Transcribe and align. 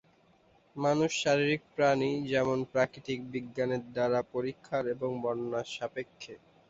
মানুষ 0.75 1.11
শারীরিক 1.23 1.61
প্রাণী 1.75 2.11
এবং 2.13 2.31
যেমন 2.31 2.57
প্রাকৃতিক 2.73 3.19
বিজ্ঞানের 3.33 3.83
দ্বারা 3.93 4.19
পরীক্ষার 4.33 4.83
এবং 4.95 5.09
বর্ণনার 5.23 5.67
সাপেক্ষে। 5.75 6.33